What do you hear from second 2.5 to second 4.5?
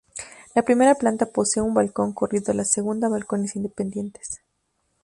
la segunda balcones independientes.